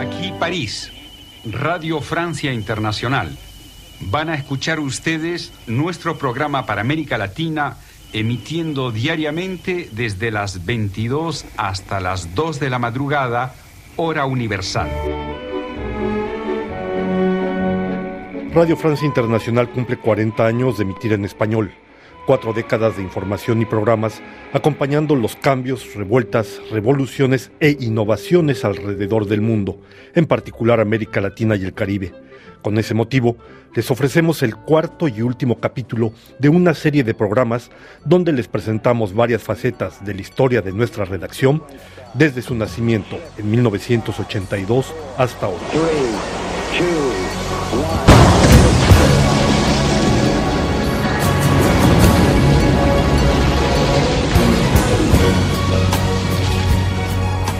[0.00, 0.90] Aquí París,
[1.44, 3.36] Radio Francia Internacional.
[4.00, 7.76] Van a escuchar ustedes nuestro programa para América Latina
[8.14, 13.54] emitiendo diariamente desde las 22 hasta las 2 de la madrugada,
[13.96, 14.88] hora universal.
[18.56, 21.72] Radio Francia Internacional cumple 40 años de emitir en español,
[22.24, 24.22] cuatro décadas de información y programas
[24.54, 29.78] acompañando los cambios, revueltas, revoluciones e innovaciones alrededor del mundo,
[30.14, 32.14] en particular América Latina y el Caribe.
[32.62, 33.36] Con ese motivo,
[33.74, 37.70] les ofrecemos el cuarto y último capítulo de una serie de programas
[38.06, 41.62] donde les presentamos varias facetas de la historia de nuestra redacción
[42.14, 45.56] desde su nacimiento en 1982 hasta hoy.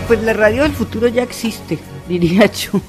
[0.07, 1.77] Pues la radio del futuro ya existe,
[2.07, 2.81] diría yo.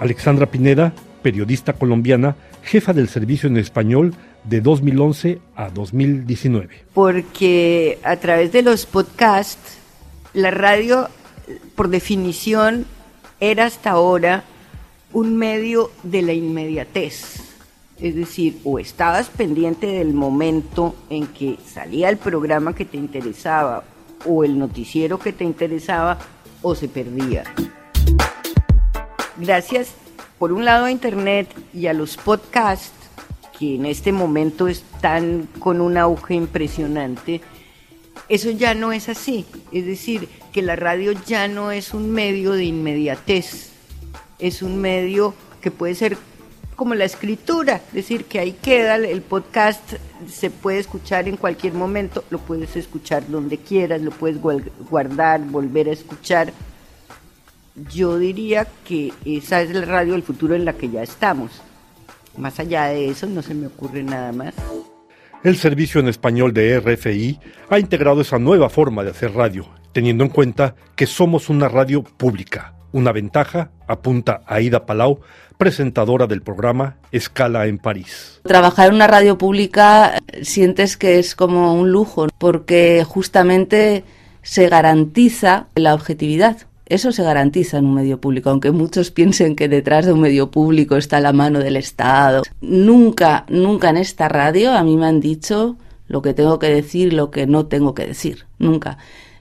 [0.00, 2.34] Alexandra Pineda, periodista colombiana,
[2.64, 6.86] jefa del servicio en español de 2011 a 2019.
[6.92, 9.78] Porque a través de los podcasts,
[10.34, 11.08] la radio,
[11.76, 12.84] por definición,
[13.38, 14.42] era hasta ahora
[15.12, 17.44] un medio de la inmediatez.
[18.00, 23.84] Es decir, o estabas pendiente del momento en que salía el programa que te interesaba
[24.26, 26.18] o el noticiero que te interesaba
[26.62, 27.44] o se perdía.
[29.36, 29.94] Gracias,
[30.38, 32.92] por un lado, a Internet y a los podcasts,
[33.58, 37.40] que en este momento están con un auge impresionante,
[38.28, 39.44] eso ya no es así.
[39.72, 43.70] Es decir, que la radio ya no es un medio de inmediatez,
[44.38, 46.16] es un medio que puede ser
[46.80, 51.74] como la escritura, es decir, que ahí queda, el podcast se puede escuchar en cualquier
[51.74, 56.54] momento, lo puedes escuchar donde quieras, lo puedes guardar, volver a escuchar.
[57.92, 61.50] Yo diría que esa es la radio del futuro en la que ya estamos.
[62.38, 64.54] Más allá de eso, no se me ocurre nada más.
[65.44, 67.38] El servicio en español de RFI
[67.68, 72.02] ha integrado esa nueva forma de hacer radio, teniendo en cuenta que somos una radio
[72.02, 72.79] pública.
[72.92, 75.20] Una ventaja, apunta Aida Palau,
[75.58, 78.40] presentadora del programa Escala en París.
[78.44, 84.04] Trabajar en una radio pública eh, sientes que es como un lujo, porque justamente
[84.42, 86.56] se garantiza la objetividad.
[86.86, 90.50] Eso se garantiza en un medio público, aunque muchos piensen que detrás de un medio
[90.50, 92.42] público está la mano del Estado.
[92.60, 95.76] Nunca, nunca en esta radio a mí me han dicho
[96.08, 98.46] lo que tengo que decir lo que no tengo que decir.
[98.58, 98.98] Nunca.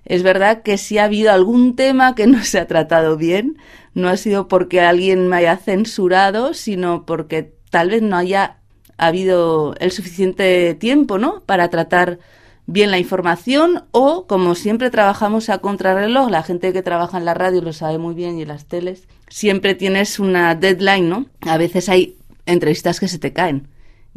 [0.10, 3.58] Es verdad que si ha habido algún tema que no se ha tratado bien,
[3.94, 8.58] no ha sido porque alguien me haya censurado, sino porque tal vez no haya
[8.98, 11.42] habido el suficiente tiempo, ¿no?
[11.46, 12.18] Para tratar
[12.66, 17.36] bien la información o, como siempre trabajamos a contrarreloj, la gente que trabaja en la
[17.36, 21.28] radio lo sabe muy bien y en las teles, siempre tienes una deadline, ¿no?
[21.42, 22.18] A veces hay
[22.48, 23.68] entrevistas que se te caen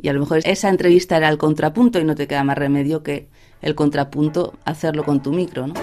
[0.00, 3.02] y a lo mejor esa entrevista era el contrapunto y no te queda más remedio
[3.02, 3.28] que
[3.62, 5.74] el contrapunto hacerlo con tu micro, ¿no?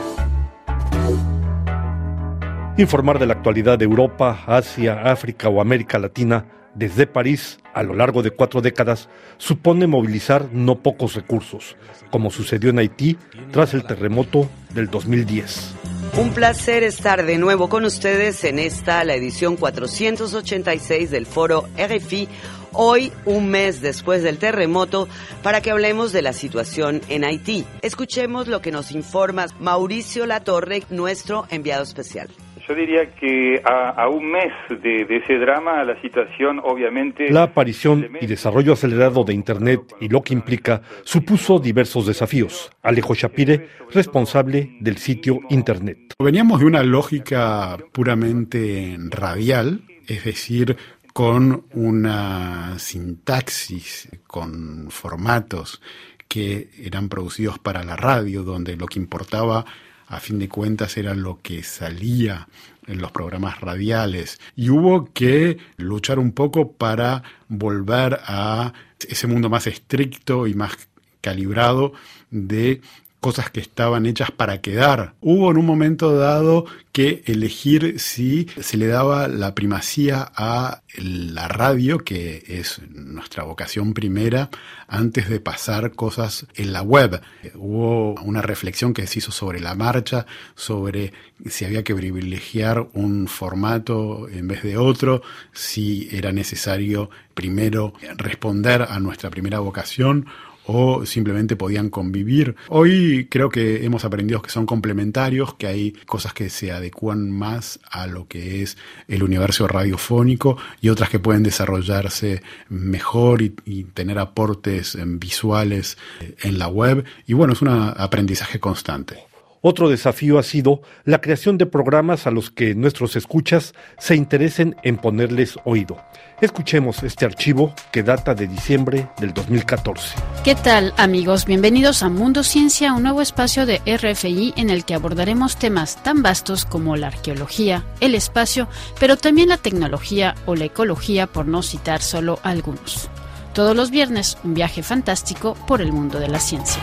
[2.78, 6.46] Informar de la actualidad de Europa, Asia, África o América Latina
[6.80, 11.76] desde París a lo largo de cuatro décadas supone movilizar no pocos recursos,
[12.10, 13.18] como sucedió en Haití
[13.52, 15.76] tras el terremoto del 2010.
[16.18, 22.28] Un placer estar de nuevo con ustedes en esta, la edición 486 del foro RFI,
[22.72, 25.08] hoy un mes después del terremoto,
[25.44, 27.66] para que hablemos de la situación en Haití.
[27.82, 32.30] Escuchemos lo que nos informa Mauricio Latorre, nuestro enviado especial.
[32.70, 37.32] Yo diría que a, un mes de, ese drama, la situación obviamente...
[37.32, 42.70] La aparición y desarrollo acelerado de Internet y lo que implica supuso diversos desafíos.
[42.84, 46.14] Alejo Shapire, responsable del sitio Internet.
[46.20, 50.78] Veníamos de una lógica puramente radial, es decir,
[51.12, 55.82] con una sintaxis, con formatos
[56.28, 59.66] que eran producidos para la radio, donde lo que importaba
[60.10, 62.48] a fin de cuentas era lo que salía
[62.88, 64.40] en los programas radiales.
[64.56, 68.74] Y hubo que luchar un poco para volver a
[69.08, 70.90] ese mundo más estricto y más
[71.22, 71.94] calibrado
[72.32, 72.82] de
[73.20, 75.14] cosas que estaban hechas para quedar.
[75.22, 81.48] Hubo en un momento dado que elegir si se le daba la primacía a la
[81.48, 84.50] radio, que es nuestra vocación primera,
[84.88, 87.22] antes de pasar cosas en la web.
[87.56, 90.26] Hubo una reflexión que se hizo sobre la marcha,
[90.56, 91.14] sobre
[91.48, 95.22] si había que privilegiar un formato en vez de otro,
[95.54, 100.26] si era necesario primero responder a nuestra primera vocación
[100.72, 102.56] o simplemente podían convivir.
[102.68, 107.80] Hoy creo que hemos aprendido que son complementarios, que hay cosas que se adecúan más
[107.90, 108.78] a lo que es
[109.08, 113.50] el universo radiofónico y otras que pueden desarrollarse mejor y,
[113.94, 115.98] tener aportes visuales
[116.44, 117.04] en la web.
[117.26, 119.30] Y bueno, es un aprendizaje constante.
[119.62, 124.78] Otro desafío ha sido la creación de programas a los que nuestros escuchas se interesen
[124.84, 125.98] en ponerles oído.
[126.40, 130.16] Escuchemos este archivo que data de diciembre del 2014.
[130.46, 131.46] ¿Qué tal amigos?
[131.46, 136.24] Bienvenidos a Mundo Ciencia, un nuevo espacio de RFI en el que abordaremos temas tan
[136.24, 141.64] vastos como la arqueología, el espacio, pero también la tecnología o la ecología, por no
[141.64, 143.10] citar solo algunos.
[143.54, 146.82] Todos los viernes, un viaje fantástico por el mundo de la ciencia.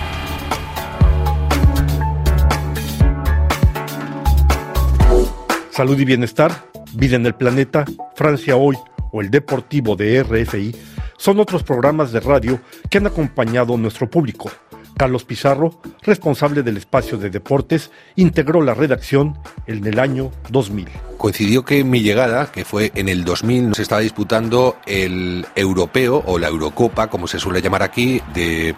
[5.76, 7.84] Salud y bienestar, vida en el planeta,
[8.14, 8.78] Francia hoy
[9.12, 10.74] o el Deportivo de RFI
[11.18, 14.50] son otros programas de radio que han acompañado a nuestro público.
[14.96, 20.88] Carlos Pizarro, responsable del espacio de deportes, integró la redacción en el año 2000.
[21.18, 26.38] Coincidió que mi llegada, que fue en el 2000, se estaba disputando el europeo o
[26.38, 28.74] la Eurocopa, como se suele llamar aquí, de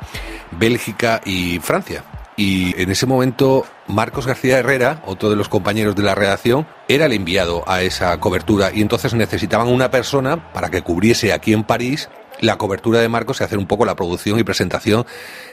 [0.51, 2.03] Bélgica y Francia
[2.39, 7.07] y en ese momento Marcos García Herrera, otro de los compañeros de la redacción, era
[7.07, 11.65] el enviado a esa cobertura y entonces necesitaban una persona para que cubriese aquí en
[11.65, 12.09] París
[12.41, 15.07] la cobertura de Marcos y hacer un poco la producción y presentación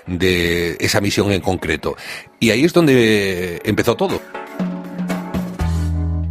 [0.06, 1.96] de esa misión en concreto.
[2.40, 4.22] Y ahí es donde empezó todo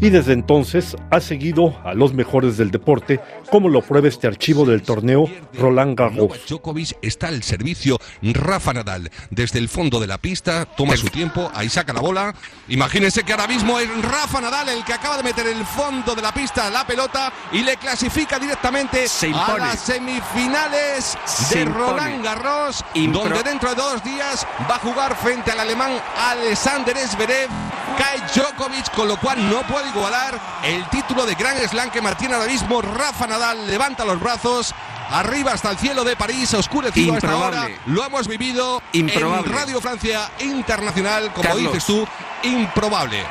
[0.01, 3.21] y desde entonces ha seguido a los mejores del deporte,
[3.51, 6.41] como lo prueba este archivo del torneo Roland Garros.
[6.49, 9.11] Djokovic está al servicio Rafa Nadal.
[9.31, 12.35] Desde el fondo de la pista, toma su tiempo, ahí saca la bola.
[12.69, 16.23] Imagínense que ahora mismo es Rafa Nadal el que acaba de meter el fondo de
[16.23, 21.17] la pista la pelota y le clasifica directamente a las semifinales
[21.51, 26.97] de Roland Garros, donde dentro de dos días va a jugar frente al alemán Alexander
[26.97, 27.51] Zverev.
[27.97, 32.33] Cae Djokovic, con lo cual no puede igualar el título de Gran Slam que Martín
[32.33, 32.83] ahora mismo.
[32.83, 34.75] Rafa Nadal levanta los brazos.
[35.11, 37.69] Arriba hasta el cielo de París, oscurecido hasta ahora.
[37.87, 39.09] Lo hemos vivido en
[39.45, 42.07] Radio Francia Internacional, como dices tú,
[42.43, 43.25] improbable.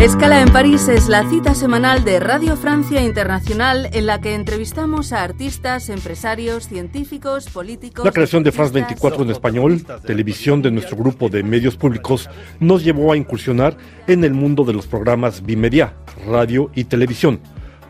[0.00, 5.12] Escala en París es la cita semanal de Radio Francia Internacional en la que entrevistamos
[5.12, 8.06] a artistas, empresarios, científicos, políticos.
[8.06, 12.30] La creación de France 24 en español, televisión de nuestro grupo de medios públicos,
[12.60, 13.76] nos llevó a incursionar
[14.06, 15.92] en el mundo de los programas bimedia,
[16.26, 17.38] radio y televisión.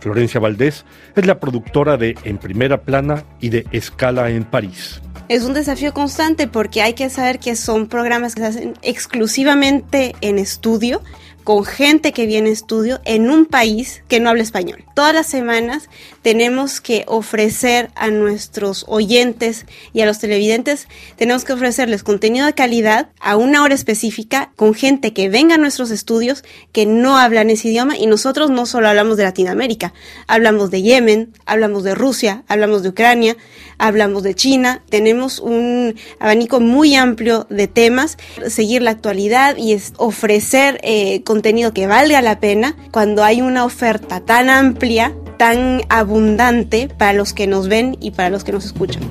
[0.00, 0.84] Florencia Valdés
[1.14, 5.00] es la productora de En Primera Plana y de Escala en París.
[5.28, 10.16] Es un desafío constante porque hay que saber que son programas que se hacen exclusivamente
[10.22, 11.02] en estudio
[11.44, 14.84] con gente que viene a estudio en un país que no habla español.
[14.94, 15.88] Todas las semanas
[16.22, 22.54] tenemos que ofrecer a nuestros oyentes y a los televidentes, tenemos que ofrecerles contenido de
[22.54, 27.50] calidad a una hora específica con gente que venga a nuestros estudios que no hablan
[27.50, 29.94] ese idioma y nosotros no solo hablamos de Latinoamérica,
[30.26, 33.36] hablamos de Yemen, hablamos de Rusia, hablamos de Ucrania,
[33.78, 39.92] hablamos de China, tenemos un abanico muy amplio de temas, seguir la actualidad y es
[39.96, 46.88] ofrecer eh, contenido que valga la pena cuando hay una oferta tan amplia, tan abundante
[46.98, 49.04] para los que nos ven y para los que nos escuchan.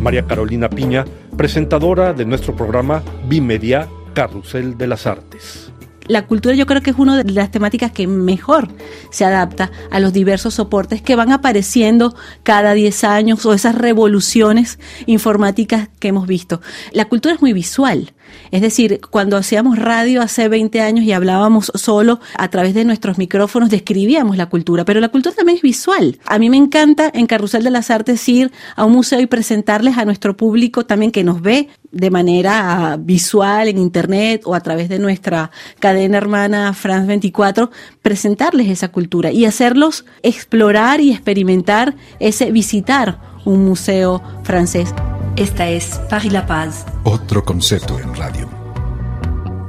[0.00, 5.71] María Carolina Piña, presentadora de nuestro programa Bimedia Carrusel de las Artes
[6.06, 8.68] la cultura yo creo que es una de las temáticas que mejor
[9.10, 14.78] se adapta a los diversos soportes que van apareciendo cada 10 años o esas revoluciones
[15.06, 16.60] informáticas que hemos visto.
[16.92, 18.12] La cultura es muy visual.
[18.50, 23.18] Es decir, cuando hacíamos radio hace 20 años y hablábamos solo a través de nuestros
[23.18, 26.18] micrófonos, describíamos la cultura, pero la cultura también es visual.
[26.26, 29.98] A mí me encanta en Carrusel de las Artes ir a un museo y presentarles
[29.98, 34.88] a nuestro público también que nos ve de manera visual en internet o a través
[34.88, 37.70] de nuestra cadena hermana France 24,
[38.00, 44.94] presentarles esa cultura y hacerlos explorar y experimentar ese visitar un museo francés.
[45.36, 46.86] Esta es Paris La Paz.
[47.04, 48.48] Otro concepto en radio.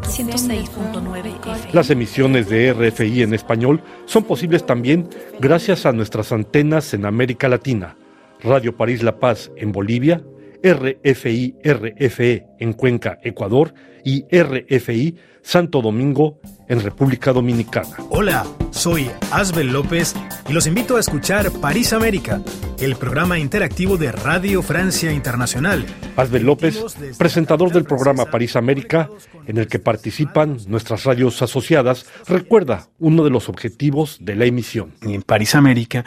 [0.04, 7.06] 106.9 Las emisiones de RFI en español son posibles también gracias a nuestras antenas en
[7.06, 7.96] América Latina.
[8.44, 10.22] Radio París La Paz en Bolivia,
[10.64, 13.74] RFI RFE en Cuenca, Ecuador
[14.04, 17.98] y RFI Santo Domingo en República Dominicana.
[18.10, 20.16] Hola, soy Asbel López
[20.48, 22.42] y los invito a escuchar París América,
[22.80, 25.86] el programa interactivo de Radio Francia Internacional.
[26.16, 26.82] Asbel López,
[27.18, 29.10] presentador del programa París América,
[29.46, 34.94] en el que participan nuestras radios asociadas, recuerda uno de los objetivos de la emisión.
[35.02, 36.06] En París América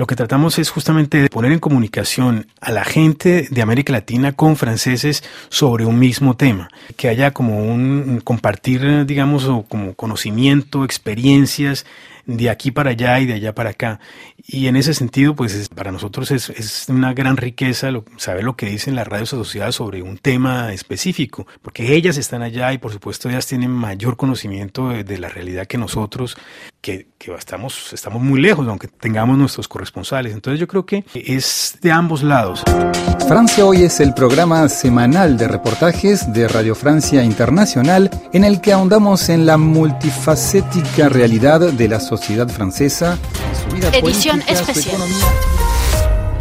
[0.00, 4.32] lo que tratamos es justamente de poner en comunicación a la gente de América Latina
[4.32, 11.86] con franceses sobre un mismo tema, que haya como un compartir, digamos, como conocimiento, experiencias
[12.26, 14.00] de aquí para allá y de allá para acá.
[14.46, 18.66] Y en ese sentido, pues para nosotros es, es una gran riqueza saber lo que
[18.66, 23.28] dicen las radios asociadas sobre un tema específico, porque ellas están allá y por supuesto
[23.28, 26.36] ellas tienen mayor conocimiento de, la realidad que nosotros,
[26.80, 30.32] que, que, estamos, estamos muy lejos, aunque tengamos nuestros corresponsales.
[30.32, 32.62] Entonces yo creo que es de ambos lados.
[33.28, 38.72] Francia Hoy es el programa semanal de reportajes de Radio Francia Internacional en el que
[38.72, 43.16] ahondamos en la multifacética realidad de la sociedad francesa,
[43.62, 45.00] su vida Edición especial.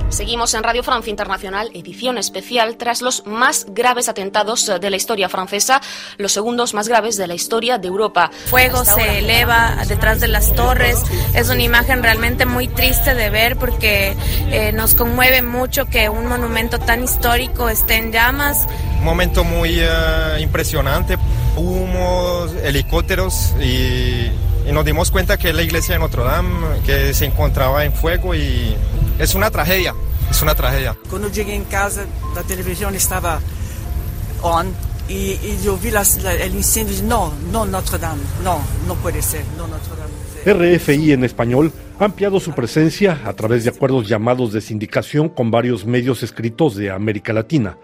[0.10, 5.30] Seguimos en Radio Francia Internacional, edición especial, tras los más graves atentados de la historia
[5.30, 5.80] francesa,
[6.18, 8.32] los segundos más graves de la historia de Europa.
[8.48, 11.04] Fuego se eleva detrás de las torres,
[11.36, 14.16] es una imagen realmente muy triste de ver porque
[14.52, 18.68] eh, nos conmueve mucho que un monumento tan histórico esté en llamas.
[18.98, 21.20] Un momento muy uh, impresionante,
[21.56, 24.32] humos, helicópteros y
[24.70, 28.36] y nos dimos cuenta que la iglesia de Notre Dame, que se encontraba en fuego
[28.36, 28.76] y
[29.18, 29.96] es una tragedia,
[30.30, 30.96] es una tragedia.
[31.10, 33.40] Cuando llegué en casa, la televisión estaba
[34.44, 34.72] on
[35.08, 39.66] y, yo vi el incendio y no, no Notre Dame, no, no puede ser, no
[39.68, 40.78] Notre Dame.
[40.78, 45.50] RFI en español ha ampliado su presencia a través de acuerdos llamados de sindicación con
[45.50, 47.78] varios medios escritos de América Latina.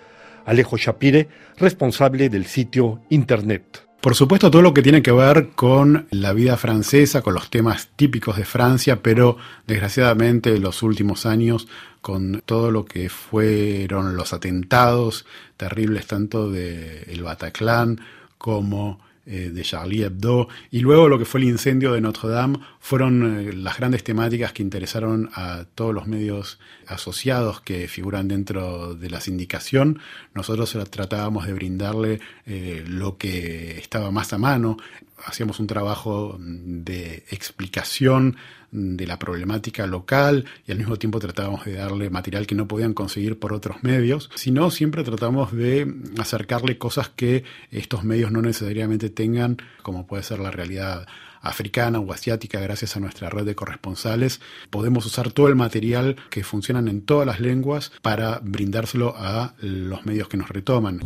[0.45, 3.85] Alejo Shapire, responsable del sitio Internet.
[4.05, 7.89] Por supuesto, todo lo que tiene que ver con la vida francesa, con los temas
[7.95, 11.67] típicos de Francia, pero desgraciadamente en los últimos años,
[12.01, 15.25] con todo lo que fueron los atentados
[15.57, 17.99] terribles tanto de el Bataclan
[18.37, 22.59] como eh, de Charlie Hebdo y luego lo que fue el incendio de Notre Dame
[22.79, 28.93] fueron eh, las grandes temáticas que interesaron a todos los medios asociados que figuran dentro
[28.93, 29.99] de la sindicación.
[30.33, 34.77] Nosotros tratábamos de brindarle eh, lo que estaba más a mano,
[35.23, 38.37] hacíamos un trabajo de explicación
[38.71, 42.93] de la problemática local y al mismo tiempo tratábamos de darle material que no podían
[42.93, 49.09] conseguir por otros medios, sino siempre tratamos de acercarle cosas que estos medios no necesariamente
[49.09, 51.05] tengan, como puede ser la realidad
[51.41, 54.41] africana o asiática gracias a nuestra red de corresponsales.
[54.69, 60.05] Podemos usar todo el material que funcionan en todas las lenguas para brindárselo a los
[60.05, 61.01] medios que nos retoman.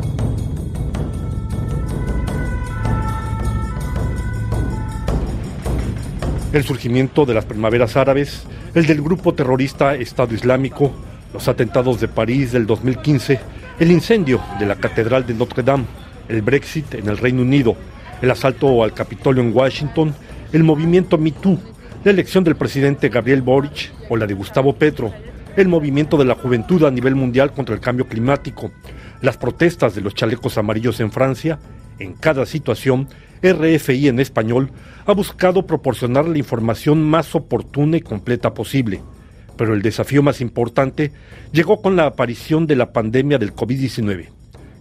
[6.52, 10.92] El surgimiento de las primaveras árabes, el del grupo terrorista Estado Islámico,
[11.34, 13.40] los atentados de París del 2015,
[13.80, 15.86] el incendio de la Catedral de Notre Dame,
[16.28, 17.76] el Brexit en el Reino Unido,
[18.22, 20.14] el asalto al Capitolio en Washington,
[20.52, 21.60] el movimiento MeToo,
[22.04, 25.14] la elección del presidente Gabriel Boric o la de Gustavo Petro,
[25.56, 28.72] el movimiento de la juventud a nivel mundial contra el cambio climático,
[29.22, 31.60] las protestas de los chalecos amarillos en Francia,
[32.00, 33.08] en cada situación
[33.42, 34.72] RFI en español
[35.06, 39.02] ha buscado proporcionar la información más oportuna y completa posible,
[39.58, 41.12] pero el desafío más importante
[41.52, 44.28] llegó con la aparición de la pandemia del COVID-19.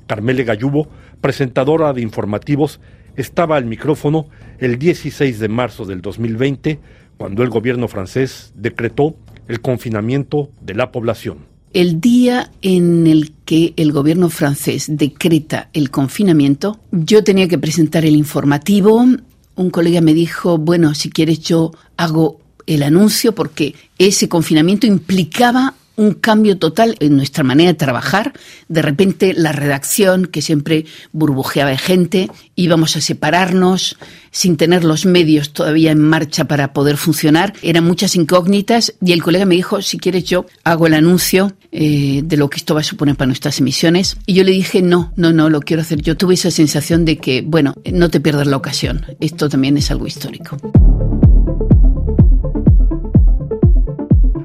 [0.06, 0.88] Carmele Gallubo,
[1.20, 2.80] presentadora de informativos,
[3.16, 6.78] estaba al micrófono el 16 de marzo del 2020
[7.16, 9.16] cuando el gobierno francés decretó
[9.48, 11.57] el confinamiento de la población.
[11.72, 18.04] El día en el que el gobierno francés decreta el confinamiento, yo tenía que presentar
[18.04, 19.04] el informativo.
[19.54, 25.74] Un colega me dijo, bueno, si quieres yo hago el anuncio porque ese confinamiento implicaba
[25.98, 28.32] un cambio total en nuestra manera de trabajar.
[28.68, 33.98] De repente la redacción, que siempre burbujeaba de gente, íbamos a separarnos
[34.30, 37.52] sin tener los medios todavía en marcha para poder funcionar.
[37.62, 42.22] Eran muchas incógnitas y el colega me dijo, si quieres yo hago el anuncio eh,
[42.24, 44.16] de lo que esto va a suponer para nuestras emisiones.
[44.24, 46.00] Y yo le dije, no, no, no, lo quiero hacer.
[46.00, 49.04] Yo tuve esa sensación de que, bueno, no te pierdas la ocasión.
[49.18, 50.58] Esto también es algo histórico.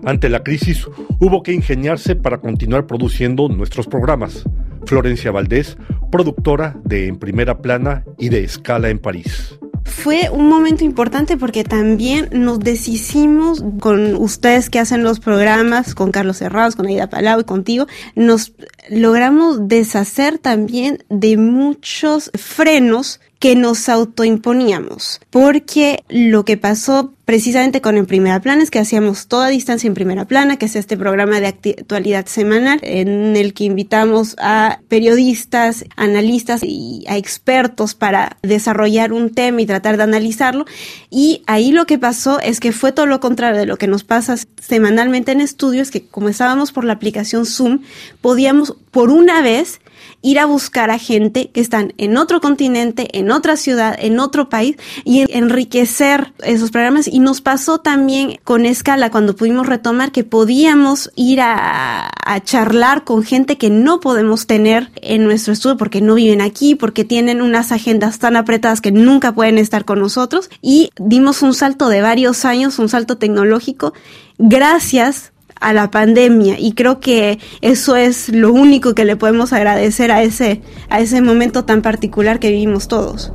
[0.06, 0.86] Ante la crisis,
[1.20, 4.44] hubo que ingeniarse para continuar produciendo nuestros programas.
[4.86, 5.78] Florencia Valdés,
[6.12, 9.58] productora de En Primera Plana y de Escala en París.
[9.86, 16.12] fue un momento importante porque también nos deshicimos con ustedes que hacen los programas, con
[16.12, 18.54] Carlos Herrados, con Aida Palau y contigo, nos
[18.90, 27.98] logramos deshacer también de muchos frenos que nos autoimponíamos, porque lo que pasó precisamente con
[27.98, 31.40] En Primera Plana es que hacíamos toda distancia en Primera Plana, que es este programa
[31.40, 39.12] de actualidad semanal en el que invitamos a periodistas, analistas y a expertos para desarrollar
[39.12, 40.66] un tema y tratar de analizarlo.
[41.10, 44.04] Y ahí lo que pasó es que fue todo lo contrario de lo que nos
[44.04, 47.82] pasa semanalmente en estudios, que como estábamos por la aplicación Zoom,
[48.22, 49.80] podíamos por una vez
[50.22, 54.50] ir a buscar a gente que están en otro continente, en otra ciudad, en otro
[54.50, 57.08] país y enriquecer esos programas.
[57.08, 62.10] Y nos pasó también con Escala cuando pudimos retomar que podíamos ir a,
[62.46, 67.04] charlar con gente que no podemos tener en nuestro estudio porque no viven aquí, porque
[67.04, 70.50] tienen unas agendas tan apretadas que nunca pueden estar con nosotros.
[70.62, 73.94] Y dimos un salto de varios años, un salto tecnológico,
[74.38, 75.33] gracias
[75.64, 80.22] a la pandemia y creo que eso es lo único que le podemos agradecer a
[80.22, 83.32] ese, a ese momento tan particular que vivimos todos.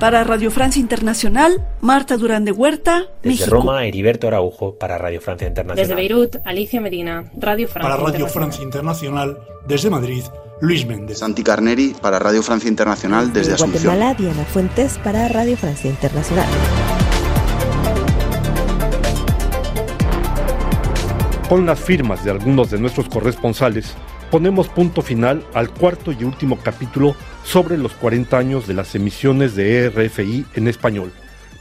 [0.00, 5.48] Para Radio Francia Internacional, Marta Durán de Huerta, Desde Roma, Heriberto Araujo, para Radio Francia
[5.48, 5.88] Internacional.
[5.88, 10.22] Desde Beirut, Alicia Medina, Radio Francia Para Radio Francia Internacional, desde Madrid,
[10.60, 11.18] Luis Méndez.
[11.20, 13.84] Santi Carneri, para Radio Francia Internacional, desde Asunción.
[13.84, 16.46] Guatemala, Diana Fuentes, para Radio Francia Internacional.
[21.48, 23.94] Con las firmas de algunos de nuestros corresponsales,
[24.32, 29.54] ponemos punto final al cuarto y último capítulo sobre los 40 años de las emisiones
[29.54, 31.12] de RFI en español.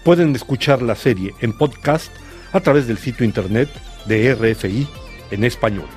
[0.04, 2.12] Pueden escuchar la serie en podcast
[2.52, 3.70] a través del sitio internet
[4.08, 4.88] de RFI
[5.30, 5.88] en español.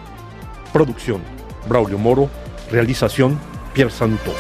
[0.71, 1.23] Producción,
[1.67, 2.29] Braulio Moro.
[2.71, 3.41] Realización,
[3.73, 4.35] Pierre Santo.